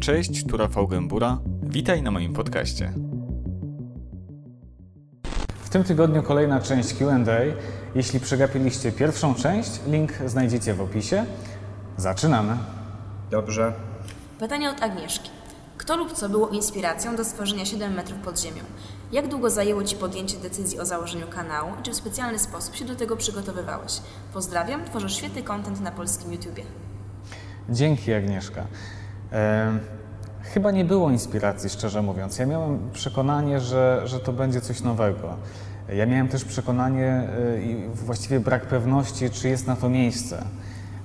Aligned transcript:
Cześć, 0.00 0.46
tu 0.46 0.56
Rafał 0.56 0.88
Gębura. 0.88 1.38
Witaj 1.62 2.02
na 2.02 2.10
moim 2.10 2.32
podcaście. 2.32 2.92
W 5.64 5.68
tym 5.68 5.84
tygodniu 5.84 6.22
kolejna 6.22 6.60
część 6.60 6.94
QA. 6.94 7.18
Jeśli 7.94 8.20
przegapiliście 8.20 8.92
pierwszą 8.92 9.34
część, 9.34 9.70
link 9.86 10.12
znajdziecie 10.26 10.74
w 10.74 10.80
opisie. 10.80 11.24
Zaczynamy. 11.96 12.56
Dobrze. 13.30 13.72
Pytanie 14.38 14.70
od 14.70 14.82
Agnieszki. 14.82 15.30
Kto 15.78 15.96
lub 15.96 16.12
co 16.12 16.28
było 16.28 16.48
inspiracją 16.48 17.16
do 17.16 17.24
stworzenia 17.24 17.64
7 17.64 17.94
metrów 17.94 18.18
pod 18.18 18.40
ziemią? 18.40 18.62
Jak 19.12 19.28
długo 19.28 19.50
zajęło 19.50 19.84
Ci 19.84 19.96
podjęcie 19.96 20.36
decyzji 20.36 20.80
o 20.80 20.86
założeniu 20.86 21.26
kanału 21.26 21.70
i 21.80 21.82
czy 21.82 21.90
w 21.90 21.94
specjalny 21.94 22.38
sposób 22.38 22.76
się 22.76 22.84
do 22.84 22.96
tego 22.96 23.16
przygotowywałeś? 23.16 23.92
Pozdrawiam, 24.32 24.84
tworzysz 24.84 25.16
świetny 25.16 25.42
content 25.42 25.80
na 25.80 25.90
polskim 25.90 26.32
YouTubie. 26.32 26.62
Dzięki 27.68 28.12
Agnieszka. 28.12 28.66
Chyba 30.42 30.70
nie 30.70 30.84
było 30.84 31.10
inspiracji, 31.10 31.70
szczerze 31.70 32.02
mówiąc. 32.02 32.38
Ja 32.38 32.46
miałem 32.46 32.90
przekonanie, 32.92 33.60
że, 33.60 34.02
że 34.04 34.20
to 34.20 34.32
będzie 34.32 34.60
coś 34.60 34.80
nowego. 34.80 35.36
Ja 35.94 36.06
miałem 36.06 36.28
też 36.28 36.44
przekonanie 36.44 37.28
e, 37.56 37.62
i 37.62 37.88
właściwie 37.94 38.40
brak 38.40 38.66
pewności, 38.66 39.30
czy 39.30 39.48
jest 39.48 39.66
na 39.66 39.76
to 39.76 39.88
miejsce. 39.88 40.44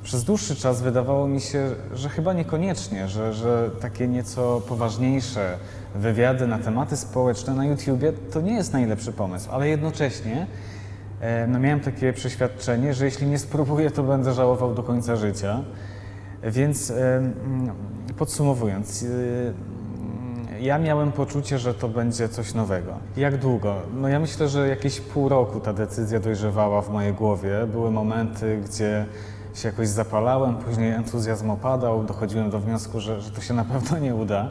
Przez 0.03 0.23
dłuższy 0.23 0.55
czas 0.55 0.81
wydawało 0.81 1.27
mi 1.27 1.41
się, 1.41 1.70
że 1.93 2.09
chyba 2.09 2.34
niekoniecznie, 2.34 3.07
że, 3.07 3.34
że 3.34 3.70
takie 3.81 4.07
nieco 4.07 4.62
poważniejsze 4.67 5.57
wywiady 5.95 6.48
na 6.48 6.57
tematy 6.57 6.98
społeczne 6.98 7.53
na 7.53 7.65
YouTubie 7.65 8.13
to 8.34 8.41
nie 8.41 8.53
jest 8.53 8.73
najlepszy 8.73 9.12
pomysł, 9.12 9.49
ale 9.51 9.67
jednocześnie 9.67 10.48
no 11.48 11.59
miałem 11.59 11.79
takie 11.79 12.13
przeświadczenie, 12.13 12.93
że 12.93 13.05
jeśli 13.05 13.27
nie 13.27 13.40
spróbuję, 13.40 13.91
to 13.91 14.03
będę 14.03 14.34
żałował 14.34 14.73
do 14.73 14.84
końca 14.84 15.15
życia. 15.15 15.63
Więc 16.43 16.93
podsumowując, 18.17 19.03
y, 19.03 19.53
ja 20.59 20.77
miałem 20.77 21.11
poczucie, 21.11 21.59
że 21.59 21.73
to 21.73 21.87
będzie 21.87 22.29
coś 22.29 22.53
nowego. 22.53 22.93
Jak 23.17 23.37
długo? 23.37 23.75
No 23.93 24.07
ja 24.07 24.20
myślę, 24.20 24.48
że 24.49 24.67
jakieś 24.67 25.01
pół 25.01 25.29
roku 25.29 25.59
ta 25.59 25.73
decyzja 25.73 26.20
dojrzewała 26.20 26.81
w 26.81 26.89
mojej 26.89 27.13
głowie. 27.13 27.67
Były 27.71 27.91
momenty, 27.91 28.61
gdzie 28.65 29.05
się 29.53 29.67
jakoś 29.67 29.87
zapalałem, 29.87 30.55
później 30.55 30.91
entuzjazm 30.91 31.49
opadał, 31.49 32.03
dochodziłem 32.03 32.49
do 32.49 32.59
wniosku, 32.59 32.99
że, 32.99 33.21
że 33.21 33.31
to 33.31 33.41
się 33.41 33.53
na 33.53 33.65
pewno 33.65 33.99
nie 33.99 34.15
uda. 34.15 34.49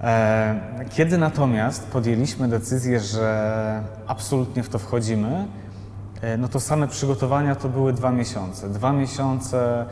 E, 0.00 0.84
kiedy 0.90 1.18
natomiast 1.18 1.86
podjęliśmy 1.86 2.48
decyzję, 2.48 3.00
że 3.00 3.82
absolutnie 4.06 4.62
w 4.62 4.68
to 4.68 4.78
wchodzimy, 4.78 5.46
e, 6.20 6.36
no 6.36 6.48
to 6.48 6.60
same 6.60 6.88
przygotowania 6.88 7.54
to 7.54 7.68
były 7.68 7.92
dwa 7.92 8.12
miesiące. 8.12 8.68
Dwa 8.68 8.92
miesiące 8.92 9.86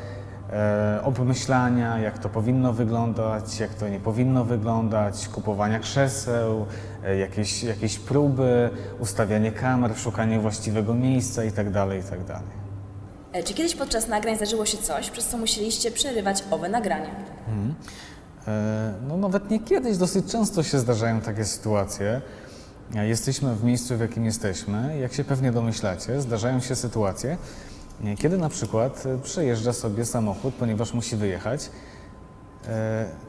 obmyślania, 1.02 1.98
jak 1.98 2.18
to 2.18 2.28
powinno 2.28 2.72
wyglądać, 2.72 3.60
jak 3.60 3.74
to 3.74 3.88
nie 3.88 4.00
powinno 4.00 4.44
wyglądać, 4.44 5.28
kupowania 5.28 5.78
krzeseł, 5.78 6.66
jakieś, 7.18 7.62
jakieś 7.62 7.98
próby, 7.98 8.70
ustawianie 8.98 9.52
kamer, 9.52 9.96
szukanie 9.96 10.40
właściwego 10.40 10.94
miejsca 10.94 11.44
itd. 11.44 11.86
itd. 11.96 12.40
Czy 13.44 13.54
kiedyś 13.54 13.74
podczas 13.74 14.08
nagrań 14.08 14.36
zdarzyło 14.36 14.66
się 14.66 14.78
coś, 14.78 15.10
przez 15.10 15.26
co 15.26 15.38
musieliście 15.38 15.90
przerywać 15.90 16.44
owe 16.50 16.68
nagrania? 16.68 17.10
Hmm. 17.46 17.74
No 19.08 19.16
nawet 19.16 19.50
nie 19.50 19.60
kiedyś, 19.60 19.96
dosyć 19.96 20.32
często 20.32 20.62
się 20.62 20.78
zdarzają 20.78 21.20
takie 21.20 21.44
sytuacje. 21.44 22.20
Jesteśmy 22.94 23.54
w 23.54 23.64
miejscu, 23.64 23.96
w 23.96 24.00
jakim 24.00 24.24
jesteśmy. 24.24 24.98
Jak 24.98 25.12
się 25.12 25.24
pewnie 25.24 25.52
domyślacie, 25.52 26.20
zdarzają 26.20 26.60
się 26.60 26.76
sytuacje, 26.76 27.36
kiedy 28.18 28.38
na 28.38 28.48
przykład 28.48 29.04
przejeżdża 29.22 29.72
sobie 29.72 30.04
samochód, 30.04 30.54
ponieważ 30.54 30.94
musi 30.94 31.16
wyjechać. 31.16 31.70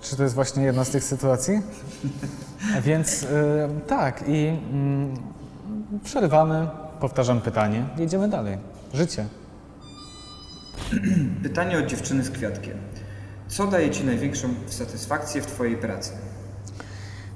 Czy 0.02 0.16
to 0.16 0.24
jest 0.24 0.36
właśnie 0.36 0.64
jedna 0.64 0.84
z 0.84 0.90
tych 0.90 1.04
sytuacji? 1.04 1.62
Więc 2.82 3.26
tak, 3.88 4.24
i 4.28 4.48
mm, 4.48 5.14
przerywamy, 6.04 6.68
powtarzam 7.00 7.42
pytanie, 7.42 7.86
jedziemy 7.98 8.30
dalej. 8.30 8.58
Życie. 8.94 9.26
Pytanie 11.44 11.80
od 11.80 11.86
dziewczyny 11.86 12.24
z 12.24 12.30
kwiatkiem. 12.30 12.78
Co 13.48 13.68
daje 13.68 13.90
Ci 13.90 14.04
największą 14.04 14.48
satysfakcję 14.68 15.42
w 15.42 15.46
Twojej 15.46 15.78
pracy? 15.78 16.12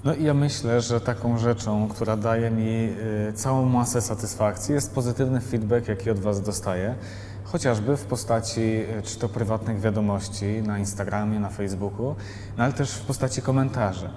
No 0.04 0.14
i 0.14 0.24
ja 0.24 0.34
myślę, 0.34 0.82
że 0.82 1.02
taką 1.02 1.38
rzeczą, 1.38 1.88
która 1.88 2.18
daje 2.18 2.52
mi 2.52 2.90
y, 3.30 3.34
całą 3.34 3.66
masę 3.66 4.02
satysfakcji 4.02 4.74
jest 4.74 4.94
pozytywny 4.96 5.42
feedback, 5.42 5.88
jaki 5.88 6.10
od 6.10 6.20
Was 6.20 6.42
dostaję. 6.42 6.96
Chociażby 7.44 7.98
w 7.98 8.06
postaci 8.06 8.62
y, 8.62 9.02
czy 9.04 9.20
to 9.20 9.30
prywatnych 9.30 9.82
wiadomości 9.82 10.46
na 10.46 10.80
Instagramie, 10.80 11.40
na 11.40 11.50
Facebooku, 11.50 12.16
no 12.58 12.64
ale 12.64 12.74
też 12.74 12.92
w 12.92 13.06
postaci 13.06 13.42
komentarzy. 13.42 14.10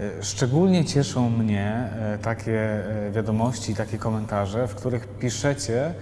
Y, 0.00 0.24
szczególnie 0.24 0.84
cieszą 0.84 1.30
mnie 1.30 1.90
takie 2.22 2.82
wiadomości, 3.12 3.74
takie 3.74 3.98
komentarze, 3.98 4.68
w 4.68 4.74
których 4.74 5.08
piszecie, 5.08 5.94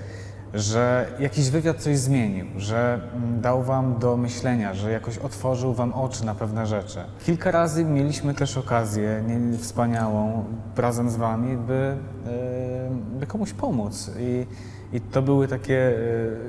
że 0.55 1.07
jakiś 1.19 1.51
wywiad 1.51 1.77
coś 1.77 1.99
zmienił, 1.99 2.47
że 2.57 3.01
mm, 3.15 3.41
dał 3.41 3.63
Wam 3.63 3.99
do 3.99 4.17
myślenia, 4.17 4.75
że 4.75 4.91
jakoś 4.91 5.19
otworzył 5.19 5.75
Wam 5.75 5.93
oczy 5.93 6.27
na 6.27 6.35
pewne 6.35 6.67
rzeczy. 6.67 6.99
Kilka 7.25 7.51
razy 7.51 7.85
mieliśmy 7.85 8.35
też 8.35 8.57
okazję 8.57 9.25
wspaniałą 9.59 10.45
razem 10.77 11.11
z 11.11 11.17
Wami, 11.17 11.57
by, 11.57 11.75
e, 11.75 11.97
by 13.19 13.27
komuś 13.27 13.53
pomóc. 13.53 14.11
I, 14.19 14.47
I 14.97 15.01
to 15.01 15.23
były 15.23 15.49
takie 15.49 15.95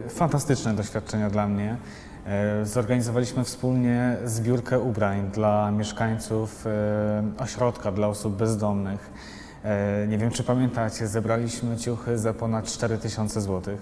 e, 0.05 0.09
fantastyczne 0.09 0.73
doświadczenia 0.73 1.29
dla 1.29 1.47
mnie. 1.47 1.77
E, 2.25 2.65
zorganizowaliśmy 2.65 3.43
wspólnie 3.43 4.17
zbiórkę 4.25 4.79
ubrań 4.79 5.29
dla 5.33 5.71
mieszkańców 5.71 6.65
ośrodka 7.37 7.91
dla 7.91 8.07
osób 8.07 8.35
bezdomnych. 8.35 9.11
E, 9.63 10.07
nie 10.07 10.17
wiem, 10.17 10.31
czy 10.31 10.43
pamiętacie, 10.43 11.07
zebraliśmy 11.07 11.77
ciuchy 11.77 12.17
za 12.17 12.33
ponad 12.33 12.65
4000 12.65 13.41
zł. 13.41 13.77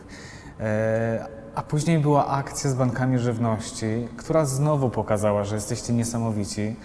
E, 0.60 1.26
a 1.56 1.62
później 1.62 2.00
była 2.00 2.28
akcja 2.28 2.70
z 2.70 2.74
bankami 2.74 3.20
żywności, 3.20 4.08
która 4.18 4.46
znowu 4.46 4.90
pokazała, 4.90 5.44
że 5.44 5.56
jesteście 5.56 5.94
niesamowici. 5.94 6.76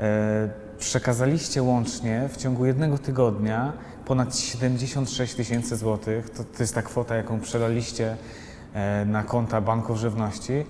E, 0.00 0.48
przekazaliście 0.78 1.62
łącznie 1.62 2.28
w 2.32 2.36
ciągu 2.36 2.66
jednego 2.66 2.98
tygodnia 2.98 3.72
ponad 4.04 4.36
76 4.36 5.34
tysięcy 5.34 5.76
złotych. 5.76 6.30
To, 6.30 6.44
to 6.44 6.62
jest 6.62 6.74
ta 6.74 6.82
kwota, 6.82 7.14
jaką 7.14 7.40
przelaliście 7.40 8.16
na 9.06 9.22
konta 9.22 9.60
banków 9.60 9.98
żywności. 9.98 10.64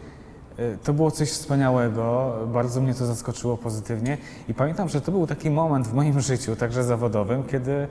Y, 0.60 0.78
to 0.84 0.92
było 0.92 1.10
coś 1.10 1.30
wspaniałego, 1.30 2.34
bardzo 2.46 2.80
mnie 2.80 2.94
to 2.94 3.06
zaskoczyło 3.06 3.56
pozytywnie. 3.56 4.19
I 4.48 4.54
pamiętam, 4.54 4.88
że 4.88 5.00
to 5.00 5.12
był 5.12 5.26
taki 5.26 5.50
moment 5.50 5.88
w 5.88 5.94
moim 5.94 6.20
życiu, 6.30 6.56
także 6.56 6.84
zawodowym, 6.84 7.44
kiedy, 7.44 7.86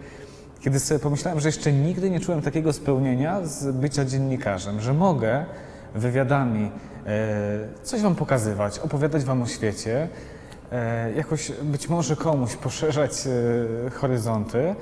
kiedy 0.60 0.80
sobie 0.80 1.00
pomyślałem, 1.00 1.40
że 1.40 1.50
jeszcze 1.50 1.72
nigdy 1.72 2.10
nie 2.10 2.20
czułem 2.20 2.42
takiego 2.42 2.74
spełnienia 2.74 3.46
z 3.46 3.72
bycia 3.76 4.06
dziennikarzem, 4.06 4.82
że 4.82 4.94
mogę 4.94 5.46
wywiadami 5.96 6.72
e, 7.06 7.10
coś 7.84 8.02
Wam 8.02 8.16
pokazywać, 8.16 8.80
opowiadać 8.80 9.24
Wam 9.24 9.42
o 9.42 9.48
świecie, 9.48 10.08
e, 10.72 11.14
jakoś 11.14 11.52
być 11.52 11.90
może 11.90 12.16
komuś 12.16 12.56
poszerzać 12.56 13.12
e, 13.28 13.90
horyzonty, 13.90 14.76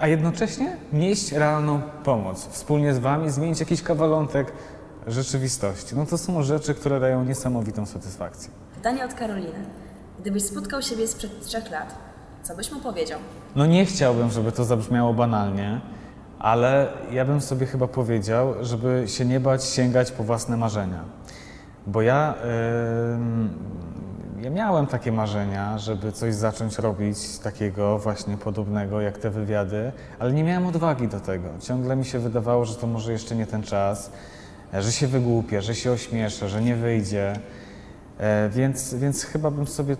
a 0.00 0.06
jednocześnie 0.06 0.76
nieść 0.92 1.32
realną 1.32 1.80
pomoc, 2.04 2.48
wspólnie 2.48 2.94
z 2.94 2.98
Wami 2.98 3.30
zmienić 3.30 3.60
jakiś 3.60 3.82
kawalątek 3.82 4.52
rzeczywistości. 5.06 5.96
No 5.96 6.06
to 6.06 6.18
są 6.18 6.42
rzeczy, 6.42 6.74
które 6.74 7.00
dają 7.00 7.24
niesamowitą 7.24 7.86
satysfakcję. 7.86 8.50
Pytanie 8.74 9.04
od 9.04 9.14
Karoliny. 9.14 9.64
Gdybyś 10.20 10.44
spotkał 10.44 10.82
siebie 10.82 11.08
sprzed 11.08 11.46
trzech 11.46 11.70
lat, 11.70 11.94
co 12.42 12.56
byś 12.56 12.72
mu 12.72 12.80
powiedział? 12.80 13.20
No 13.56 13.66
nie 13.66 13.86
chciałbym, 13.86 14.30
żeby 14.30 14.52
to 14.52 14.64
zabrzmiało 14.64 15.14
banalnie, 15.14 15.80
ale 16.38 16.88
ja 17.10 17.24
bym 17.24 17.40
sobie 17.40 17.66
chyba 17.66 17.88
powiedział, 17.88 18.54
żeby 18.60 19.04
się 19.06 19.24
nie 19.24 19.40
bać 19.40 19.64
sięgać 19.64 20.12
po 20.12 20.24
własne 20.24 20.56
marzenia. 20.56 21.04
Bo 21.86 22.02
ja, 22.02 22.34
yy, 24.36 24.42
ja 24.44 24.50
miałem 24.50 24.86
takie 24.86 25.12
marzenia, 25.12 25.78
żeby 25.78 26.12
coś 26.12 26.34
zacząć 26.34 26.78
robić 26.78 27.38
takiego 27.38 27.98
właśnie 27.98 28.36
podobnego 28.36 29.00
jak 29.00 29.18
te 29.18 29.30
wywiady, 29.30 29.92
ale 30.18 30.32
nie 30.32 30.44
miałem 30.44 30.66
odwagi 30.66 31.08
do 31.08 31.20
tego. 31.20 31.48
Ciągle 31.60 31.96
mi 31.96 32.04
się 32.04 32.18
wydawało, 32.18 32.64
że 32.64 32.74
to 32.74 32.86
może 32.86 33.12
jeszcze 33.12 33.36
nie 33.36 33.46
ten 33.46 33.62
czas 33.62 34.10
że 34.72 34.92
się 34.92 35.06
wygłupia, 35.06 35.60
że 35.60 35.74
się 35.74 35.92
ośmieszę, 35.92 36.48
że 36.48 36.62
nie 36.62 36.76
wyjdzie. 36.76 37.32
E, 38.18 38.48
więc, 38.48 38.94
więc 38.94 39.24
chyba 39.24 39.50
bym 39.50 39.66
sobie 39.66 39.96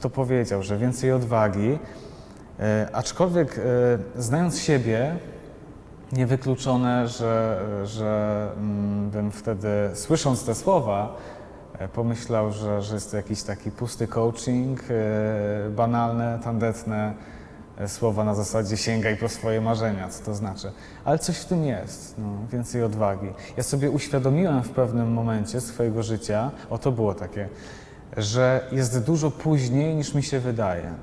to 0.00 0.10
powiedział, 0.10 0.62
że 0.62 0.78
więcej 0.78 1.12
odwagi. 1.12 1.78
E, 2.60 2.88
aczkolwiek 2.92 3.58
e, 3.58 3.62
znając 4.22 4.60
siebie, 4.60 5.16
niewykluczone, 6.12 7.08
że, 7.08 7.60
że 7.84 8.50
mm, 8.56 9.10
bym 9.10 9.30
wtedy, 9.30 9.68
słysząc 9.94 10.44
te 10.44 10.54
słowa, 10.54 11.16
pomyślał, 11.92 12.52
że, 12.52 12.82
że 12.82 12.94
jest 12.94 13.10
to 13.10 13.16
jakiś 13.16 13.42
taki 13.42 13.70
pusty 13.70 14.06
coaching, 14.08 14.80
banalne, 15.70 16.38
tandetne, 16.44 17.14
słowa 17.86 18.24
na 18.24 18.34
zasadzie 18.34 18.76
sięgaj 18.76 19.16
po 19.16 19.28
swoje 19.28 19.60
marzenia, 19.60 20.08
co 20.08 20.24
to 20.24 20.34
znaczy. 20.34 20.72
Ale 21.04 21.18
coś 21.18 21.38
w 21.38 21.44
tym 21.44 21.64
jest, 21.64 22.14
no, 22.18 22.32
więcej 22.52 22.82
odwagi. 22.82 23.28
Ja 23.56 23.62
sobie 23.62 23.90
uświadomiłem 23.90 24.62
w 24.62 24.70
pewnym 24.70 25.12
momencie 25.12 25.60
swojego 25.60 26.02
życia, 26.02 26.50
o 26.70 26.78
to 26.78 26.92
było 26.92 27.14
takie, 27.14 27.48
że 28.16 28.68
jest 28.72 29.04
dużo 29.04 29.30
później 29.30 29.94
niż 29.94 30.14
mi 30.14 30.22
się 30.22 30.40
wydaje. 30.40 30.94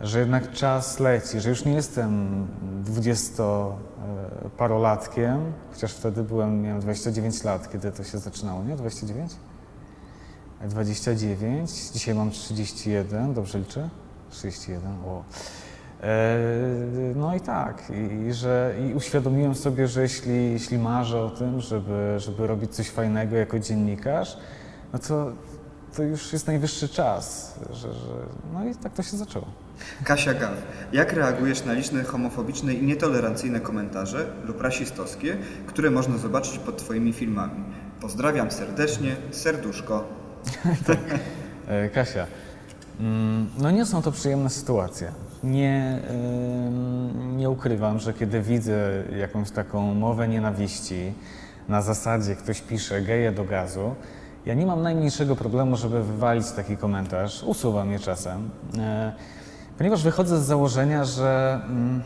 Że 0.00 0.18
jednak 0.18 0.52
czas 0.52 1.00
leci, 1.00 1.40
że 1.40 1.48
już 1.48 1.64
nie 1.64 1.72
jestem 1.72 2.46
dwudziestoparolatkiem, 2.84 5.52
chociaż 5.72 5.92
wtedy 5.92 6.22
byłem, 6.22 6.62
miałem 6.62 6.80
29 6.80 7.44
lat, 7.44 7.72
kiedy 7.72 7.92
to 7.92 8.04
się 8.04 8.18
zaczynało, 8.18 8.64
nie? 8.64 8.76
29? 8.76 9.32
29, 10.68 11.70
dzisiaj 11.70 12.14
mam 12.14 12.30
31, 12.30 13.34
dobrze 13.34 13.58
liczę? 13.58 13.88
31, 14.30 14.92
o. 15.06 15.22
E, 16.02 16.38
No 17.16 17.36
i 17.36 17.40
tak, 17.40 17.82
i, 18.28 18.32
że 18.32 18.74
i 18.88 18.94
uświadomiłem 18.94 19.54
sobie, 19.54 19.88
że 19.88 20.02
jeśli, 20.02 20.52
jeśli 20.52 20.78
marzę 20.78 21.20
o 21.20 21.30
tym, 21.30 21.60
żeby, 21.60 22.14
żeby 22.18 22.46
robić 22.46 22.74
coś 22.74 22.90
fajnego 22.90 23.36
jako 23.36 23.58
dziennikarz, 23.58 24.36
no 24.92 24.98
to, 24.98 25.32
to 25.96 26.02
już 26.02 26.32
jest 26.32 26.46
najwyższy 26.46 26.88
czas, 26.88 27.54
że, 27.72 27.92
że, 27.92 28.14
no 28.52 28.64
i 28.64 28.74
tak 28.74 28.92
to 28.92 29.02
się 29.02 29.16
zaczęło. 29.16 29.46
Kasia 30.04 30.34
Gaw, 30.34 30.52
jak 30.92 31.12
reagujesz 31.12 31.64
na 31.64 31.72
liczne 31.72 32.02
homofobiczne 32.04 32.74
i 32.74 32.82
nietolerancyjne 32.86 33.60
komentarze 33.60 34.26
lub 34.44 34.60
rasistowskie, 34.60 35.36
które 35.66 35.90
można 35.90 36.18
zobaczyć 36.18 36.58
pod 36.58 36.76
Twoimi 36.78 37.12
filmami? 37.12 37.64
Pozdrawiam 38.00 38.50
serdecznie, 38.50 39.16
serduszko. 39.30 40.04
E, 41.68 41.88
Kasia, 41.88 42.26
no 43.58 43.70
nie 43.70 43.86
są 43.86 44.02
to 44.02 44.12
przyjemne 44.12 44.50
sytuacje. 44.50 45.12
Nie, 45.44 45.98
nie 47.36 47.50
ukrywam, 47.50 47.98
że 47.98 48.14
kiedy 48.14 48.42
widzę 48.42 49.04
jakąś 49.18 49.50
taką 49.50 49.94
mowę 49.94 50.28
nienawiści, 50.28 51.12
na 51.68 51.82
zasadzie 51.82 52.36
ktoś 52.36 52.60
pisze 52.60 53.02
geje 53.02 53.32
do 53.32 53.44
gazu, 53.44 53.94
ja 54.46 54.54
nie 54.54 54.66
mam 54.66 54.82
najmniejszego 54.82 55.36
problemu, 55.36 55.76
żeby 55.76 56.02
wywalić 56.02 56.50
taki 56.50 56.76
komentarz. 56.76 57.42
Usuwam 57.42 57.92
je 57.92 57.98
czasem. 57.98 58.50
Ponieważ 59.78 60.02
wychodzę 60.02 60.40
z 60.40 60.44
założenia, 60.46 61.04
że 61.04 61.60
mm, 61.68 62.02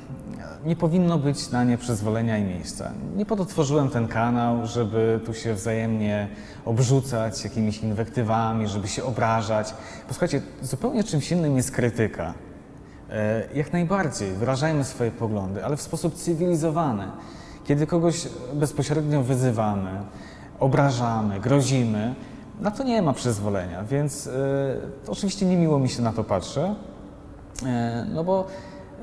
nie 0.65 0.77
powinno 0.77 1.19
być 1.19 1.51
na 1.51 1.65
nie 1.65 1.79
przyzwolenia 1.79 2.39
i 2.39 2.45
miejsca. 2.45 2.91
Nie 3.17 3.27
po 3.27 3.37
to 3.37 3.45
tworzyłem 3.45 3.89
ten 3.89 4.09
kanał, 4.09 4.67
żeby 4.67 5.21
tu 5.27 5.35
się 5.35 5.55
wzajemnie 5.55 6.29
obrzucać 6.65 7.45
jakimiś 7.45 7.83
inwektywami, 7.83 8.69
żeby 8.69 8.89
się 8.89 9.05
obrażać. 9.05 9.75
Posłuchajcie, 10.09 10.43
zupełnie 10.63 11.05
czymś 11.05 11.33
innym 11.33 11.57
jest 11.57 11.71
krytyka. 11.71 12.35
E, 13.11 13.43
Jak 13.55 13.73
najbardziej 13.73 14.33
wyrażajmy 14.33 14.85
swoje 14.85 15.11
poglądy, 15.11 15.65
ale 15.65 15.77
w 15.77 15.83
sposób 15.83 16.15
cywilizowany. 16.15 17.05
Kiedy 17.65 17.87
kogoś 17.87 18.29
bezpośrednio 18.55 19.23
wyzywamy, 19.23 19.91
obrażamy, 20.61 21.41
grozimy, 21.41 22.15
na 22.61 22.71
to 22.71 22.85
nie 22.85 23.03
ma 23.03 23.13
przyzwolenia, 23.13 23.85
więc 23.85 24.29
to 25.05 25.13
oczywiście 25.13 25.47
niemiło 25.47 25.79
mi 25.79 25.89
się 25.89 26.03
na 26.03 26.13
to 26.13 26.25
patrzy. 26.25 26.75
E, 27.67 28.07
No 28.15 28.25
bo 28.25 28.47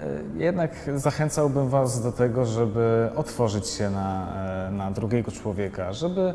e, 0.01 0.05
jednak 0.43 0.71
zachęcałbym 0.95 1.69
Was 1.69 2.03
do 2.03 2.11
tego, 2.11 2.45
żeby 2.45 3.09
otworzyć 3.15 3.67
się 3.67 3.89
na, 3.89 4.27
e, 4.67 4.71
na 4.71 4.91
drugiego 4.91 5.31
człowieka, 5.31 5.93
żeby 5.93 6.33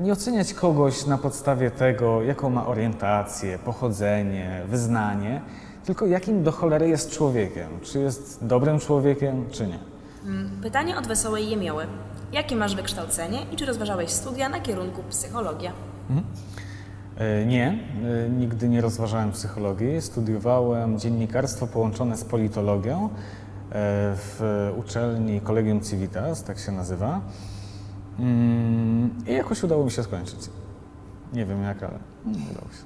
nie 0.00 0.12
oceniać 0.12 0.54
kogoś 0.54 1.06
na 1.06 1.18
podstawie 1.18 1.70
tego, 1.70 2.22
jaką 2.22 2.50
ma 2.50 2.66
orientację, 2.66 3.58
pochodzenie, 3.58 4.62
wyznanie, 4.68 5.40
tylko 5.84 6.06
jakim 6.06 6.42
do 6.42 6.52
cholery 6.52 6.88
jest 6.88 7.10
człowiekiem. 7.10 7.68
Czy 7.82 7.98
jest 7.98 8.38
dobrym 8.46 8.78
człowiekiem, 8.80 9.50
czy 9.50 9.66
nie. 9.66 9.78
Mm, 10.26 10.50
Pytanie 10.62 10.98
od 10.98 11.06
Wesołej 11.06 11.50
Jemioły. 11.50 11.84
Jakie 12.32 12.56
masz 12.56 12.76
wykształcenie 12.76 13.38
i 13.52 13.56
czy 13.56 13.66
rozważałeś 13.66 14.10
studia 14.10 14.48
na 14.48 14.60
kierunku 14.60 15.02
psychologia? 15.10 15.70
E, 16.10 16.22
Nie, 17.46 17.78
e, 18.26 18.30
nigdy 18.30 18.68
nie 18.68 18.80
rozważałem 18.80 19.32
psychologii. 19.32 20.00
Studiowałem 20.00 20.98
dziennikarstwo 20.98 21.66
połączone 21.66 22.16
z 22.16 22.24
politologią 22.24 23.04
e, 23.04 23.10
w 24.16 24.40
uczelni 24.76 25.40
Collegium 25.40 25.80
Civitas, 25.80 26.42
tak 26.44 26.58
się 26.58 26.72
nazywa. 26.72 27.20
Mm, 28.18 29.10
I 29.26 29.32
jakoś 29.32 29.62
udało 29.62 29.84
mi 29.84 29.90
się 29.90 30.02
skończyć. 30.02 30.50
Nie 31.32 31.46
wiem 31.46 31.62
jak, 31.62 31.82
ale 31.82 31.98
udało 32.26 32.66
się. 32.72 32.84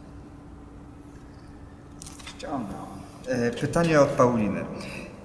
Ściągam. 2.27 2.87
E, 3.29 3.51
Pytanie 3.51 4.01
od 4.01 4.09
Pauliny. 4.09 4.61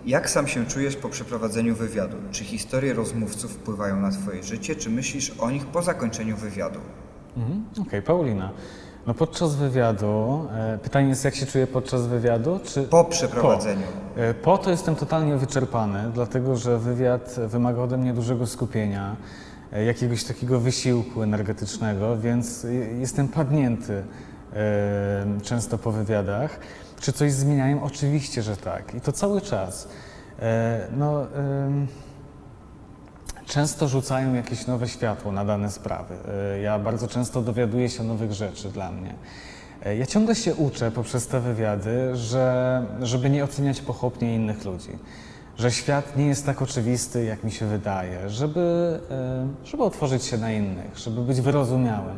Jak 0.06 0.30
sam 0.30 0.48
się 0.48 0.65
czujesz 0.65 0.95
po 0.95 1.10
przeprowadzeniu 1.10 1.75
wywiadu? 1.75 2.18
Czy 2.31 2.44
historie 2.44 2.94
rozmówców 2.94 3.51
wpływają 3.51 4.00
na 4.00 4.12
Twoje 4.12 4.44
życie, 4.44 4.75
czy 4.75 4.89
myślisz 4.89 5.31
o 5.39 5.51
nich 5.51 5.65
po 5.65 5.81
zakończeniu 5.81 6.38
wywiadu? 6.38 6.80
Mhm. 7.38 7.65
Okej, 7.81 8.01
Paulina. 8.01 8.51
No 9.07 9.13
podczas 9.13 9.56
wywiadu, 9.56 10.48
e, 10.54 10.77
pytanie 10.77 11.09
jest 11.09 11.25
jak 11.25 11.36
się 11.36 11.45
czuję 11.45 11.68
podczas 11.68 12.07
wywiadu, 12.07 12.59
czy... 12.63 12.83
Po 12.83 13.04
przeprowadzeniu. 13.04 13.88
Po. 14.15 14.21
E, 14.21 14.33
Po 14.33 14.57
to 14.57 14.71
jestem 14.71 14.95
totalnie 14.95 15.38
wyczerpany, 15.38 16.12
dlatego 16.13 16.56
że 16.56 16.80
wywiad 16.80 17.36
wymaga 17.48 17.81
ode 17.81 17.98
mnie 17.98 18.13
dużego 18.13 18.48
skupienia, 18.48 19.15
e, 19.74 19.83
jakiegoś 19.83 20.24
takiego 20.24 20.59
wysiłku 20.59 21.24
energetycznego, 21.24 22.18
więc 22.18 22.68
jestem 23.00 23.27
padnięty 23.27 24.04
często 25.44 25.77
po 25.77 25.92
wywiadach. 25.92 26.60
Czy 27.00 27.13
coś 27.13 27.31
zmieniają? 27.31 27.83
Oczywiście, 27.83 28.42
że 28.42 28.57
tak. 28.57 28.95
I 28.95 29.01
to 29.01 29.12
cały 29.12 29.42
czas. 29.42 29.88
No, 30.98 31.27
często 33.48 33.88
rzucają 33.88 34.34
jakieś 34.34 34.68
nowe 34.68 34.88
światło 34.88 35.32
na 35.32 35.46
dane 35.46 35.72
sprawy. 35.72 36.16
E, 36.56 36.60
Ja 36.62 36.80
bardzo 36.80 37.08
często 37.08 37.42
dowiaduję 37.42 37.90
się 37.90 38.04
nowych 38.04 38.34
rzeczy 38.34 38.70
dla 38.70 38.92
mnie. 38.92 39.14
E, 39.86 39.98
Ja 39.98 40.06
ciągle 40.06 40.36
się 40.36 40.56
uczę 40.56 40.92
poprzez 40.92 41.28
te 41.28 41.40
wywiady, 41.40 42.16
że, 42.16 42.86
żeby 43.02 43.30
nie 43.30 43.44
oceniać 43.44 43.82
pochopnie 43.82 44.36
innych 44.36 44.66
ludzi. 44.66 44.90
Że 45.58 45.72
świat 45.72 46.18
nie 46.18 46.28
jest 46.28 46.46
tak 46.46 46.62
oczywisty, 46.62 47.24
jak 47.26 47.44
mi 47.44 47.52
się 47.52 47.66
wydaje, 47.66 48.30
żeby, 48.30 49.00
e, 49.12 49.48
żeby 49.66 49.84
otworzyć 49.84 50.24
się 50.24 50.38
na 50.38 50.52
innych, 50.52 50.98
żeby 50.98 51.22
być 51.22 51.42
wyrozumiałym. 51.42 52.18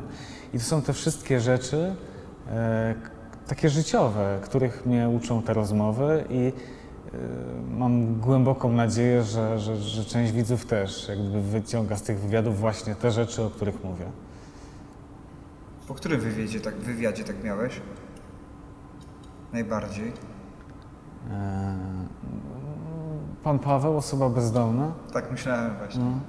I 0.54 0.58
to 0.58 0.64
są 0.64 0.81
te 0.81 0.94
wszystkie 0.94 1.40
rzeczy, 1.40 1.96
takie 3.48 3.70
życiowe, 3.70 4.40
których 4.44 4.86
mnie 4.86 5.10
uczą 5.10 5.42
te 5.42 5.54
rozmowy 5.54 6.24
i 6.30 6.54
mam 7.69 8.15
głęboką 8.19 8.71
nadzieję, 8.71 9.23
że, 9.23 9.59
że, 9.59 9.77
że 9.77 10.06
część 10.06 10.31
widzów 10.31 10.65
też 10.65 11.07
jakby 11.07 11.41
wyciąga 11.41 11.97
z 11.97 12.01
tych 12.01 12.19
wywiadów 12.19 12.59
właśnie 12.59 12.95
te 12.95 13.11
rzeczy, 13.11 13.44
o 13.44 13.50
których 13.50 13.83
mówię. 13.83 14.06
Po 15.88 15.94
którym 15.94 16.21
wywiadzie 16.21 16.59
tak, 16.59 16.75
wywiadzie 16.75 17.23
tak 17.23 17.44
miałeś? 17.44 17.81
Najbardziej? 19.53 20.13
E, 21.31 21.78
Pan 23.44 23.59
Paweł, 23.59 23.97
osoba 23.97 24.30
bezdomna. 24.30 24.92
Tak 25.13 25.31
myślałem 25.31 25.78
właśnie. 25.78 26.04
No. 26.04 26.19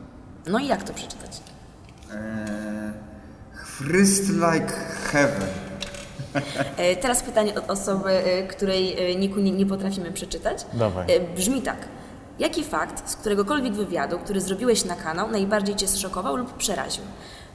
No 0.53 0.59
i 0.59 0.67
jak 0.67 0.83
to 0.83 0.95
przeczytać? 0.95 1.43
Eee, 2.13 2.93
Christ 3.79 4.29
like 4.29 4.73
heaven. 5.13 5.70
E, 6.77 6.97
Teraz 6.97 7.23
pytanie 7.23 7.55
od 7.55 7.71
osoby, 7.71 8.11
e, 8.11 8.43
której 8.43 9.13
e, 9.13 9.15
niku 9.15 9.41
nie, 9.41 9.51
nie 9.51 9.67
potrafimy 9.67 10.13
przeczytać. 10.13 10.67
Dawaj. 10.73 11.07
Brzmi 11.37 11.63
tak. 11.63 11.89
Jaki 12.39 12.65
fakt 12.65 13.11
z 13.11 13.17
któregokolwiek 13.17 13.73
wywiadu, 13.73 14.19
który 14.19 14.41
zrobiłeś 14.41 14.85
na 14.85 14.97
kanał, 14.97 15.31
najbardziej 15.31 15.77
Cię 15.77 15.89
zszokował 15.89 16.37
lub 16.37 16.57
przeraził? 16.57 17.05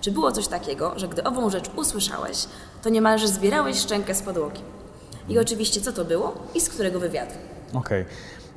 Czy 0.01 0.11
było 0.11 0.31
coś 0.31 0.47
takiego, 0.47 0.93
że 0.95 1.07
gdy 1.07 1.23
ową 1.23 1.49
rzecz 1.49 1.69
usłyszałeś, 1.75 2.45
to 2.83 2.89
niemalże 2.89 3.27
zbierałeś 3.27 3.79
szczękę 3.79 4.15
z 4.15 4.21
podłogi? 4.21 4.61
I 5.29 5.39
oczywiście, 5.39 5.81
co 5.81 5.91
to 5.91 6.05
było 6.05 6.35
i 6.55 6.61
z 6.61 6.69
którego 6.69 6.99
wywiadu? 6.99 7.33
Okej. 7.73 8.05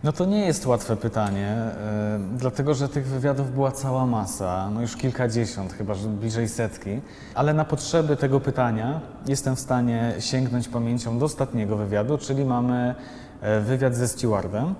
No 0.05 0.13
to 0.13 0.25
nie 0.25 0.47
jest 0.47 0.67
łatwe 0.67 0.97
pytanie, 0.97 1.49
e, 1.49 2.19
dlatego 2.37 2.75
że 2.75 2.89
tych 2.89 3.07
wywiadów 3.07 3.55
była 3.55 3.73
cała 3.73 4.07
masa, 4.07 4.71
no 4.75 4.81
już 4.81 4.97
kilkadziesiąt, 4.97 5.73
chyba 5.73 5.95
że 5.95 6.09
bliżej 6.09 6.49
setki, 6.49 7.01
ale 7.35 7.55
na 7.55 7.65
potrzeby 7.65 8.17
tego 8.17 8.41
pytania 8.41 9.01
jestem 9.27 9.57
w 9.57 9.61
stanie 9.61 10.15
sięgnąć 10.19 10.69
pamięcią 10.69 11.19
do 11.19 11.25
ostatniego 11.25 11.77
wywiadu, 11.77 12.19
czyli 12.19 12.45
mamy 12.45 12.95
e, 13.41 13.61
wywiad 13.61 13.95
ze 13.95 14.09
stewardem. 14.09 14.75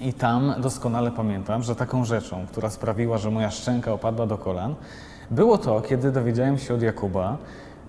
I 0.00 0.12
tam 0.12 0.54
doskonale 0.58 1.10
pamiętam, 1.10 1.62
że 1.62 1.76
taką 1.76 2.04
rzeczą, 2.04 2.46
która 2.46 2.70
sprawiła, 2.70 3.18
że 3.18 3.30
moja 3.30 3.50
szczęka 3.50 3.92
opadła 3.92 4.26
do 4.26 4.38
kolan, 4.38 4.74
było 5.30 5.58
to, 5.58 5.80
kiedy 5.80 6.12
dowiedziałem 6.12 6.58
się 6.58 6.74
od 6.74 6.82
Jakuba, 6.82 7.36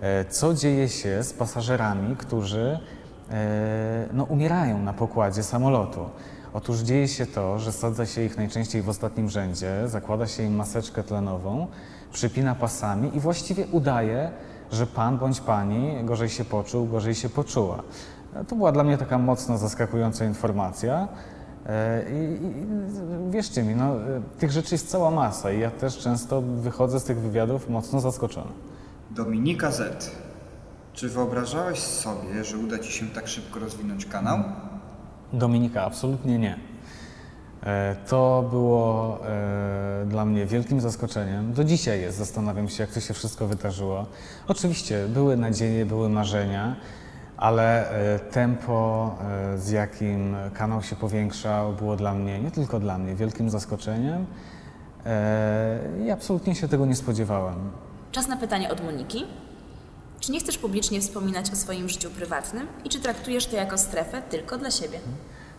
e, 0.02 0.26
co 0.26 0.54
dzieje 0.54 0.90
się 0.90 1.24
z 1.24 1.34
pasażerami, 1.34 2.16
którzy 2.16 2.80
no, 4.14 4.24
umierają 4.24 4.80
na 4.80 4.94
pokładzie 4.94 5.44
samolotu. 5.44 6.10
Otóż 6.54 6.80
dzieje 6.80 7.08
się 7.08 7.26
to, 7.26 7.60
że 7.60 7.72
sadza 7.72 8.06
się 8.06 8.24
ich 8.24 8.38
najczęściej 8.38 8.82
w 8.82 8.90
ostatnim 8.90 9.30
rzędzie, 9.30 9.88
zakłada 9.88 10.28
się 10.28 10.44
im 10.44 10.56
maseczkę 10.56 11.04
tlenową, 11.04 11.68
przypina 12.14 12.56
pasami 12.56 13.18
i 13.18 13.20
właściwie 13.20 13.68
udaje, 13.68 14.32
że 14.72 14.88
pan 14.88 15.18
bądź 15.18 15.40
pani 15.42 16.04
gorzej 16.04 16.30
się 16.30 16.46
poczuł, 16.46 16.88
gorzej 16.88 17.16
się 17.16 17.30
poczuła. 17.30 17.84
To 18.48 18.56
była 18.56 18.72
dla 18.72 18.84
mnie 18.84 18.98
taka 18.98 19.18
mocno 19.18 19.58
zaskakująca 19.58 20.26
informacja. 20.26 21.08
E, 21.66 22.04
I, 22.12 22.46
i 22.46 23.32
wierzcie 23.32 23.64
mi, 23.64 23.76
no, 23.76 23.96
e, 23.96 24.22
tych 24.40 24.52
rzeczy 24.52 24.76
jest 24.76 24.90
cała 24.90 25.12
masa 25.12 25.52
i 25.52 25.60
ja 25.60 25.72
też 25.72 25.98
często 25.98 26.42
wychodzę 26.42 27.00
z 27.00 27.04
tych 27.04 27.20
wywiadów 27.20 27.70
mocno 27.70 28.00
zaskoczony. 28.00 28.52
Dominika 29.12 29.72
Z. 29.72 30.12
Czy 30.94 31.10
wyobrażałeś 31.10 31.80
sobie, 31.80 32.44
że 32.44 32.58
uda 32.58 32.80
Ci 32.80 32.92
się 32.92 33.08
tak 33.08 33.28
szybko 33.28 33.60
rozwinąć 33.60 34.06
kanał? 34.06 34.44
Dominika, 35.34 35.84
absolutnie 35.84 36.40
nie. 36.40 36.58
E, 37.64 37.96
To 38.10 38.48
było 38.50 39.20
e, 39.28 40.06
dla 40.06 40.26
mnie 40.26 40.46
wielkim 40.46 40.82
zaskoczeniem. 40.82 41.54
Do 41.54 41.64
dzisiaj 41.64 42.02
jest, 42.02 42.18
zastanawiam 42.18 42.70
się, 42.70 42.84
jak 42.84 42.92
to 42.92 43.00
się 43.00 43.14
wszystko 43.14 43.48
wydarzyło. 43.48 44.06
Oczywiście 44.48 45.08
były 45.08 45.38
nadzieje, 45.38 45.86
były 45.86 46.10
marzenia, 46.10 46.76
ale 47.38 47.90
e, 48.16 48.20
tempo, 48.20 49.16
z 49.56 49.70
jakim 49.70 50.36
kanał 50.54 50.84
się 50.84 50.96
powiększał, 50.96 51.74
było 51.74 51.96
dla 51.96 52.14
mnie, 52.14 52.40
nie 52.40 52.52
tylko 52.52 52.80
dla 52.80 52.98
mnie, 52.98 53.16
wielkim 53.16 53.50
zaskoczeniem 53.50 54.26
i 56.06 56.12
absolutnie 56.12 56.56
się 56.56 56.68
tego 56.68 56.86
nie 56.86 56.96
spodziewałem. 56.96 57.56
Czas 58.12 58.28
na 58.28 58.38
pytanie 58.38 58.70
od 58.72 58.84
Moniki. 58.84 59.26
Czy 60.22 60.32
nie 60.32 60.40
chcesz 60.40 60.58
publicznie 60.58 61.02
wspominać 61.02 61.52
o 61.52 61.56
swoim 61.56 61.90
życiu 61.90 62.10
prywatnym 62.10 62.68
i 62.86 62.90
czy 62.90 63.00
traktujesz 63.00 63.46
to 63.46 63.56
jako 63.56 63.78
strefę 63.78 64.22
tylko 64.22 64.58
dla 64.58 64.72
siebie? 64.72 65.00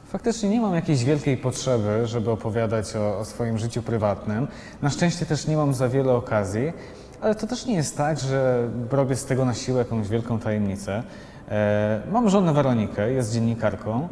Faktycznie 0.05 0.49
nie 0.49 0.61
mam 0.61 0.75
jakiejś 0.75 1.05
wielkiej 1.05 1.37
potrzeby, 1.37 2.07
żeby 2.07 2.31
opowiadać 2.31 2.97
o, 2.97 3.19
o 3.19 3.25
swoim 3.25 3.59
życiu 3.59 3.83
prywatnym. 3.83 4.49
Na 4.83 4.91
szczęście 4.91 5.27
też 5.27 5.47
nie 5.47 5.57
mam 5.57 5.75
za 5.75 5.89
wiele 5.89 6.13
okazji, 6.13 6.73
ale 7.21 7.35
to 7.35 7.47
też 7.47 7.67
nie 7.67 7.75
jest 7.75 7.97
tak, 7.97 8.19
że 8.21 8.69
robię 8.91 9.17
z 9.17 9.25
tego 9.25 9.45
na 9.45 9.55
siłę 9.55 9.79
jakąś 9.79 10.09
wielką 10.09 10.39
tajemnicę. 10.39 11.03
E, 11.49 12.03
mam 12.13 12.29
żonę 12.29 12.53
Weronikę, 12.53 13.13
jest 13.13 13.33
dziennikarką. 13.33 14.09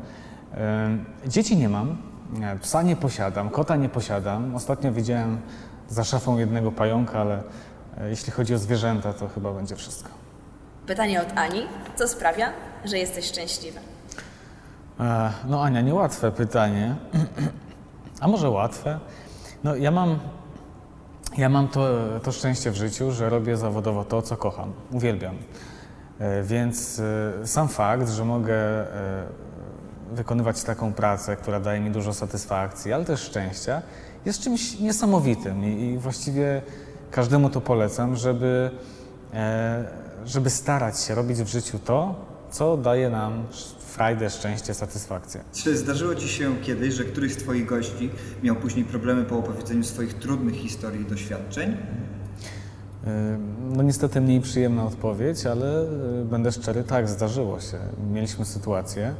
E, 0.54 0.98
dzieci 1.26 1.56
nie 1.56 1.68
mam, 1.68 1.96
e, 2.42 2.58
psa 2.58 2.82
nie 2.82 2.96
posiadam, 2.96 3.50
kota 3.50 3.76
nie 3.76 3.88
posiadam. 3.88 4.54
Ostatnio 4.54 4.92
widziałem 4.92 5.38
za 5.88 6.04
szafą 6.04 6.38
jednego 6.38 6.72
pająka, 6.72 7.20
ale 7.20 7.42
e, 7.98 8.10
jeśli 8.10 8.32
chodzi 8.32 8.54
o 8.54 8.58
zwierzęta, 8.58 9.12
to 9.12 9.28
chyba 9.28 9.52
będzie 9.52 9.76
wszystko. 9.76 10.19
Pytanie 10.86 11.22
od 11.22 11.38
Ani. 11.38 11.66
Co 11.96 12.08
sprawia, 12.08 12.52
że 12.84 12.98
jesteś 12.98 13.24
szczęśliwa? 13.24 13.80
E, 15.00 15.32
No 15.48 15.62
Ania, 15.62 15.80
niełatwe 15.80 16.32
pytanie. 16.32 16.94
A 18.20 18.28
może 18.28 18.50
łatwe? 18.50 18.98
No 19.64 19.76
ja 19.76 19.90
mam, 19.90 20.18
ja 21.38 21.48
mam 21.48 21.68
to, 21.68 21.88
to 22.22 22.32
szczęście 22.32 22.70
w 22.70 22.74
życiu, 22.76 23.12
że 23.12 23.28
robię 23.28 23.56
zawodowo 23.56 24.04
to, 24.04 24.22
co 24.22 24.36
kocham. 24.36 24.72
Uwielbiam. 24.92 25.34
E, 26.18 26.42
Więc 26.42 27.00
e, 27.42 27.46
sam 27.46 27.68
fakt, 27.68 28.08
że 28.08 28.24
mogę 28.24 28.56
wykonywać 30.12 30.62
taką 30.62 30.92
pracę, 30.92 31.36
która 31.36 31.60
daje 31.60 31.80
mi 31.80 31.90
dużo 31.90 32.12
satysfakcji, 32.14 32.92
ale 32.92 33.04
też 33.04 33.20
szczęścia, 33.20 33.82
jest 34.24 34.40
czymś 34.40 34.78
niesamowitym 34.80 35.64
i, 35.64 35.98
właściwie 35.98 36.62
każdemu 37.10 37.50
to 37.50 37.60
polecam, 37.60 38.16
żeby, 38.16 38.70
żeby 40.26 40.50
starać 40.50 41.00
się 41.00 41.14
robić 41.14 41.38
w 41.38 41.48
życiu 41.48 41.78
to, 41.78 42.14
co 42.50 42.76
daje 42.76 43.10
nam 43.10 43.44
frajdę, 43.78 44.30
szczęście, 44.30 44.74
satysfakcję. 44.74 45.40
Czy 45.52 45.76
zdarzyło 45.76 46.14
Ci 46.14 46.28
się 46.28 46.56
kiedyś, 46.62 46.94
że 46.94 47.04
któryś 47.04 47.32
z 47.32 47.36
Twoich 47.36 47.66
gości 47.66 48.10
miał 48.42 48.56
później 48.56 48.84
problemy 48.84 49.24
po 49.24 49.38
opowiedzeniu 49.38 49.84
swoich 49.84 50.14
trudnych 50.14 50.54
historii 50.54 51.00
i 51.00 51.04
doświadczeń? 51.04 51.76
No 53.60 53.82
niestety 53.82 54.20
mniej 54.20 54.40
przyjemna 54.40 54.84
odpowiedź, 54.84 55.46
ale 55.46 55.82
e, 55.82 56.24
będę 56.24 56.52
szczery, 56.52 56.84
tak, 56.84 57.08
zdarzyło 57.08 57.60
się. 57.60 57.78
Mieliśmy 58.12 58.44
sytuację, 58.44 59.14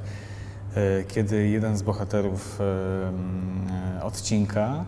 e, 0.75 1.05
kiedy 1.05 1.49
jeden 1.49 1.77
z 1.77 1.83
bohaterów 1.83 2.59
odcinka 4.03 4.85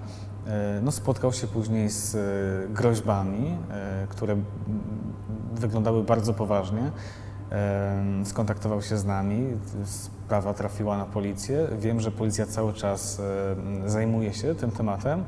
no, 0.82 0.92
spotkał 0.92 1.32
się 1.32 1.46
później 1.46 1.90
z 1.90 2.14
e, 2.14 2.74
groźbami, 2.74 3.56
e, 3.70 4.06
które 4.08 4.36
wyglądały 5.54 6.04
bardzo 6.04 6.34
poważnie. 6.34 6.90
E, 7.52 8.02
Skontaktował 8.24 8.82
się 8.82 8.98
z 8.98 9.04
nami, 9.04 9.46
sprawa 9.84 10.54
trafiła 10.54 10.98
na 10.98 11.04
policję. 11.04 11.68
Wiem, 11.78 12.00
że 12.00 12.10
policja 12.10 12.46
cały 12.46 12.72
czas 12.72 13.20
e, 13.86 13.90
zajmuje 13.90 14.34
się 14.34 14.54
tym 14.54 14.70
tematem. 14.70 15.24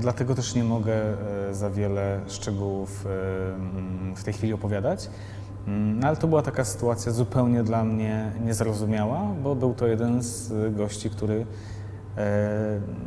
Dlatego 0.00 0.34
też 0.34 0.54
nie 0.54 0.64
mogę 0.64 0.94
e, 0.94 1.54
za 1.54 1.70
wiele 1.70 2.20
szczegółów 2.26 3.06
e, 3.06 3.54
mm, 3.54 4.16
w 4.16 4.24
tej 4.24 4.34
chwili 4.34 4.52
opowiadać. 4.52 5.10
No 5.66 6.08
ale 6.08 6.16
to 6.16 6.28
była 6.28 6.42
taka 6.42 6.64
sytuacja 6.64 7.12
zupełnie 7.12 7.62
dla 7.62 7.84
mnie 7.84 8.32
niezrozumiała, 8.44 9.20
bo 9.42 9.54
był 9.54 9.74
to 9.74 9.86
jeden 9.86 10.22
z 10.22 10.52
e, 10.52 10.70
gości, 10.70 11.10
który 11.10 11.34
e, 11.34 11.44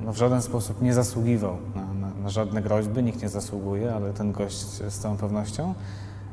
no, 0.06 0.14
w 0.14 0.18
żaden 0.18 0.42
sposób 0.42 0.82
nie 0.82 0.94
zasługiwał 0.94 1.58
na, 1.76 1.94
na, 1.94 2.14
na 2.24 2.30
żadne 2.30 2.62
groźby, 2.62 3.04
nikt 3.04 3.22
nie 3.22 3.30
zasługuje, 3.30 3.94
ale 3.96 4.14
ten 4.14 4.32
gość 4.32 4.58
z 4.58 5.00
całą 5.00 5.18
pewnością 5.18 5.74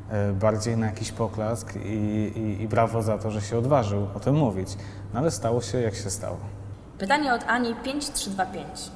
e, 0.09 0.33
bardziej 0.33 0.77
na 0.77 0.85
jakiś 0.85 1.11
poklask 1.11 1.75
i, 1.75 1.79
i, 1.79 2.61
i 2.63 2.67
brawo 2.67 3.01
za 3.03 3.17
to, 3.17 3.31
że 3.31 3.41
się 3.41 3.57
odważył 3.57 4.07
o 4.15 4.19
tym 4.19 4.35
mówić. 4.35 4.69
No 5.13 5.19
ale 5.19 5.31
stało 5.31 5.61
się 5.61 5.81
jak 5.81 5.95
się 5.95 6.09
stało. 6.09 6.37
Pytanie 6.97 7.33
od 7.33 7.43
Ani 7.47 7.75
5325. 7.75 8.91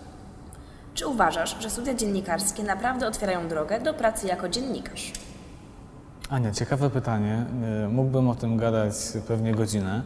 Czy 0.94 1.08
uważasz, 1.08 1.56
że 1.60 1.70
studia 1.70 1.94
dziennikarskie 1.94 2.64
naprawdę 2.64 3.08
otwierają 3.08 3.48
drogę 3.48 3.82
do 3.82 3.94
pracy 3.94 4.28
jako 4.28 4.50
dziennikarz? 4.50 5.12
Ania, 6.30 6.52
ciekawe 6.52 6.90
pytanie. 6.90 7.46
E, 7.86 7.88
Mógłbym 7.88 8.30
o 8.30 8.36
tym 8.36 8.58
gadać 8.58 8.94
pewnie 9.28 9.56
godzinę. 9.56 10.04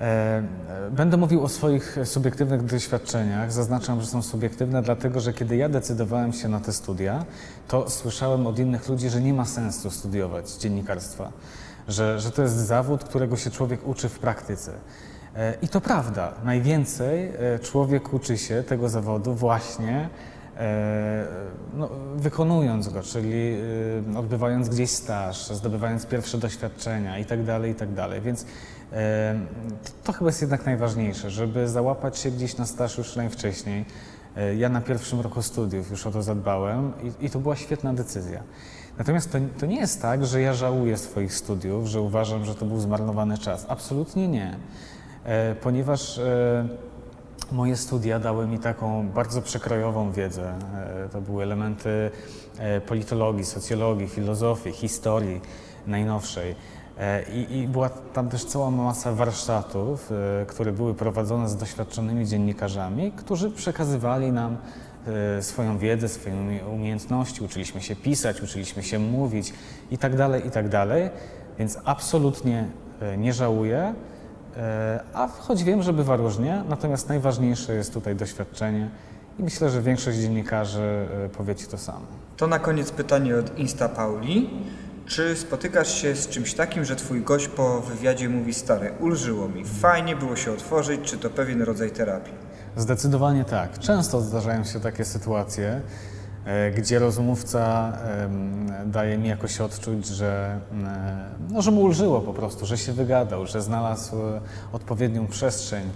E, 0.00 0.02
e, 0.02 0.90
Będę 0.90 1.16
mówił 1.16 1.44
o 1.44 1.48
swoich 1.48 1.98
subiektywnych 2.04 2.64
doświadczeniach. 2.64 3.52
Zaznaczam, 3.52 4.00
że 4.00 4.06
są 4.06 4.22
subiektywne, 4.22 4.82
dlatego 4.82 5.20
że 5.20 5.32
kiedy 5.32 5.56
ja 5.56 5.68
decydowałem 5.68 6.32
się 6.32 6.48
na 6.48 6.60
te 6.60 6.72
studia, 6.72 7.24
to 7.68 7.90
słyszałem 7.90 8.46
od 8.46 8.58
innych 8.58 8.88
ludzi, 8.88 9.10
że 9.10 9.20
nie 9.20 9.34
ma 9.34 9.44
sensu 9.44 9.90
studiować 9.90 10.50
dziennikarstwa, 10.50 11.32
że, 11.88 12.20
że 12.20 12.30
to 12.30 12.42
jest 12.42 12.54
zawód, 12.54 13.04
którego 13.04 13.36
się 13.36 13.50
człowiek 13.50 13.88
uczy 13.88 14.08
w 14.08 14.18
praktyce. 14.18 14.72
E, 15.36 15.54
I 15.62 15.68
to 15.68 15.80
prawda. 15.80 16.32
Najwięcej 16.44 17.32
człowiek 17.62 18.12
uczy 18.12 18.38
się 18.38 18.62
tego 18.62 18.88
zawodu 18.88 19.34
właśnie 19.34 20.08
no, 21.74 21.88
wykonując 22.16 22.88
go, 22.88 23.02
czyli 23.02 23.56
e, 24.14 24.18
odbywając 24.18 24.68
gdzieś 24.68 24.90
staż, 24.90 25.46
zdobywając 25.46 26.06
pierwsze 26.06 26.38
doświadczenia 26.38 27.18
i 27.18 27.24
tak 27.24 27.44
dalej, 27.44 27.72
i 27.72 27.74
tak. 27.74 27.88
Więc 28.22 28.46
e, 28.92 29.34
to 30.04 30.12
chyba 30.12 30.28
jest 30.28 30.40
jednak 30.40 30.66
najważniejsze, 30.66 31.30
żeby 31.30 31.68
załapać 31.68 32.18
się 32.18 32.30
gdzieś 32.30 32.56
na 32.56 32.66
staż 32.66 32.98
już 32.98 33.16
najwcześniej. 33.16 33.84
E, 34.36 34.54
Ja 34.54 34.68
na 34.68 34.80
pierwszym 34.80 35.20
roku 35.20 35.42
studiów 35.42 35.90
już 35.90 36.06
o 36.06 36.10
to 36.10 36.22
zadbałem 36.22 36.92
i, 37.20 37.26
i 37.26 37.30
to 37.30 37.38
była 37.38 37.56
świetna 37.56 37.94
decyzja. 37.94 38.42
Natomiast 38.98 39.32
to, 39.32 39.38
to 39.60 39.66
nie 39.66 39.80
jest 39.80 40.02
tak, 40.02 40.26
że 40.26 40.40
ja 40.40 40.54
żałuję 40.54 40.96
swoich 40.96 41.34
studiów, 41.34 41.86
że 41.86 42.00
uważam, 42.00 42.44
że 42.44 42.54
to 42.54 42.64
był 42.64 42.80
zmarnowany 42.80 43.38
czas. 43.38 43.66
Absolutnie 43.68 44.28
nie. 44.28 44.56
E, 45.24 45.54
Ponieważ 45.54 46.18
e, 46.18 46.68
moje 47.52 47.76
studia 47.76 48.18
dały 48.18 48.46
mi 48.46 48.58
taką 48.58 49.08
bardzo 49.08 49.42
przekrojową 49.42 50.12
wiedzę. 50.12 50.54
E, 51.04 51.08
To 51.08 51.20
były 51.20 51.42
elementy 51.42 52.10
e, 52.58 52.80
politologii, 52.80 53.44
socjologii, 53.44 54.08
filozofii, 54.08 54.72
historii 54.72 55.40
najnowszej. 55.86 56.54
E, 56.98 57.22
I, 57.32 57.58
I 57.58 57.68
była 57.68 57.88
tam 57.88 58.28
też 58.28 58.44
cała 58.44 58.70
masa 58.70 59.12
warsztatów, 59.12 60.10
które 60.46 60.72
były 60.72 60.94
prowadzone 60.94 61.48
z 61.48 61.56
doświadczonymi 61.56 62.26
dziennikarzami, 62.26 63.12
którzy 63.12 63.50
przekazywali 63.50 64.32
nam 64.32 64.56
swoją 65.40 65.78
wiedzę, 65.78 66.08
swoje 66.08 66.34
umie- 66.36 66.66
umiejętności. 66.74 67.44
Uczyliśmy 67.44 67.80
się 67.80 67.96
pisać, 67.96 68.42
uczyliśmy 68.42 68.82
się 68.82 68.98
mówić 68.98 69.52
i 69.90 69.98
tak 69.98 70.16
dalej, 70.16 70.46
i 70.46 70.50
tak. 70.50 70.66
Więc 71.58 71.78
absolutnie 71.84 72.68
nie 73.18 73.32
żałuję. 73.32 73.94
E, 74.56 75.00
A 75.14 75.28
choć 75.28 75.64
wiem, 75.64 75.82
że 75.82 75.92
bywa 75.92 76.16
różnie, 76.16 76.64
natomiast 76.68 77.08
najważniejsze 77.08 77.74
jest 77.74 77.94
tutaj 77.94 78.16
doświadczenie 78.16 78.90
i 79.38 79.42
myślę, 79.42 79.70
że 79.70 79.82
większość 79.82 80.18
dziennikarzy 80.18 81.06
e, 81.24 81.28
powie 81.28 81.54
Ci 81.54 81.66
to 81.66 81.78
samo. 81.78 82.06
To 82.36 82.46
na 82.46 82.58
koniec 82.58 82.90
pytanie 82.90 83.36
od 83.36 83.58
Insta 83.58 83.88
Pauli. 83.88 84.50
Czy 85.06 85.36
spotykasz 85.36 85.94
się 85.94 86.16
z 86.16 86.28
czymś 86.28 86.54
takim, 86.54 86.84
że 86.84 86.96
twój 86.96 87.22
gość 87.22 87.48
po 87.48 87.80
wywiadzie 87.80 88.28
mówi 88.28 88.54
stary, 88.54 88.92
ulżyło 89.00 89.48
mi, 89.48 89.64
fajnie 89.64 90.16
było 90.16 90.36
się 90.36 90.52
otworzyć, 90.52 91.00
czy 91.04 91.18
to 91.18 91.30
pewien 91.30 91.62
rodzaj 91.62 91.90
terapii? 91.90 92.32
Zdecydowanie 92.76 93.44
tak. 93.44 93.78
Często 93.78 94.20
zdarzają 94.20 94.64
się 94.64 94.80
takie 94.80 95.04
sytuacje, 95.04 95.80
gdzie 96.76 96.98
rozmówca 96.98 97.92
daje 98.86 99.18
mi 99.18 99.28
jakoś 99.28 99.60
odczuć, 99.60 100.06
że, 100.06 100.60
e, 100.84 101.30
no, 101.50 101.62
że 101.62 101.70
mu 101.70 101.80
ulżyło 101.80 102.20
po 102.20 102.32
prostu, 102.32 102.66
że 102.66 102.78
się 102.78 102.92
wygadał, 102.92 103.46
że 103.46 103.62
znalazł 103.62 104.16
e, 104.16 104.40
odpowiednią 104.72 105.26
przestrzeń 105.26 105.90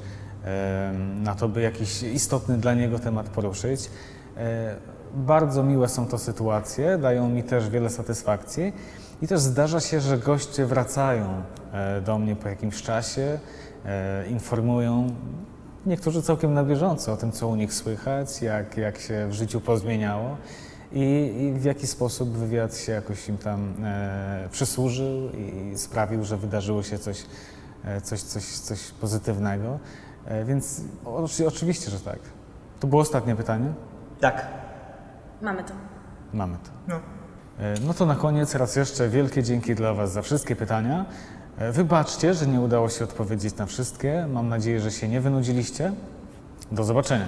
na 1.21 1.35
to, 1.35 1.49
by 1.49 1.61
jakiś 1.61 2.03
istotny 2.03 2.59
dla 2.59 2.75
niego 2.75 2.99
temat 2.99 3.29
poruszyć. 3.29 3.91
E, 4.37 4.77
Bardzo 5.15 5.63
miłe 5.63 5.89
są 5.89 6.07
to 6.07 6.19
sytuacje, 6.19 6.99
dają 6.99 7.29
mi 7.29 7.43
też 7.43 7.69
wiele 7.69 7.91
satysfakcji 7.91 8.73
i 9.23 9.27
też 9.29 9.41
zdarza 9.41 9.81
się, 9.81 10.01
że 10.01 10.19
goście 10.19 10.67
wracają 10.67 11.43
e, 11.73 12.01
do 12.01 12.19
mnie 12.19 12.37
po 12.37 12.49
jakimś 12.49 12.83
czasie, 12.83 13.39
e, 13.85 14.27
informują 14.29 15.11
Niektórzy 15.87 16.23
całkiem 16.23 16.55
na 16.55 16.65
bieżąco 16.65 17.13
o 17.13 17.17
tym, 17.17 17.33
co 17.33 17.49
u 17.49 17.57
nich 17.57 17.75
słychać, 17.75 18.43
jak, 18.43 18.77
jak 18.77 18.99
się 18.99 19.27
w 19.29 19.33
życiu 19.33 19.61
pozmieniało. 19.61 20.37
i, 20.93 21.35
i 21.41 21.61
w 21.61 21.65
jaki 21.65 21.87
sposób 21.87 22.29
wywiad 22.29 22.77
się 22.77 22.93
jakoś 22.93 23.29
im 23.29 23.39
tam 23.39 23.75
e, 23.85 24.49
przysłużył 24.53 25.31
i 25.31 25.79
sprawił, 25.79 26.25
że 26.25 26.37
wydarzyło 26.37 26.83
się 26.83 26.99
coś, 26.99 27.25
e, 27.85 28.01
coś, 28.01 28.21
coś, 28.23 28.45
coś 28.45 28.91
pozytywnego. 28.91 29.79
E, 30.25 30.45
więc 30.45 30.81
o, 31.05 31.27
oczywiście, 31.47 31.91
że 31.91 32.01
tak. 32.01 32.19
To 32.81 32.87
było 32.87 33.03
ostatnie 33.03 33.37
pytanie? 33.37 33.73
Tak. 34.21 34.47
Mamy 35.43 35.65
to. 35.65 35.73
Mamy 36.33 36.57
to. 36.65 36.71
No. 36.89 36.95
E, 37.59 37.75
No 37.87 37.95
to 37.95 38.07
na 38.07 38.15
koniec 38.15 38.55
raz 38.55 38.77
jeszcze 38.77 39.09
wielkie 39.09 39.43
dzięki 39.43 39.75
dla 39.75 39.95
Was 39.95 40.13
za 40.13 40.23
wszystkie 40.23 40.57
pytania. 40.57 41.05
Wybaczcie, 41.59 42.35
że 42.35 42.47
nie 42.47 42.61
udało 42.61 42.89
się 42.89 43.05
odpowiedzieć 43.05 43.57
na 43.57 43.67
wszystkie. 43.67 44.27
Mam 44.33 44.49
nadzieję, 44.49 44.81
że 44.81 44.91
się 44.91 45.09
nie 45.09 45.21
wynudziliście. 45.21 45.93
Do 46.73 46.85
zobaczenia. 46.85 47.27